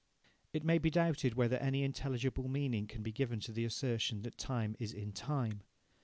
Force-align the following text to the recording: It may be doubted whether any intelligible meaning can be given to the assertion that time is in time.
It 0.51 0.63
may 0.63 0.79
be 0.79 0.89
doubted 0.89 1.35
whether 1.35 1.57
any 1.57 1.83
intelligible 1.83 2.47
meaning 2.49 2.87
can 2.87 3.03
be 3.03 3.11
given 3.11 3.39
to 3.41 3.51
the 3.51 3.65
assertion 3.65 4.23
that 4.23 4.35
time 4.35 4.75
is 4.79 4.93
in 4.93 5.11
time. 5.13 5.61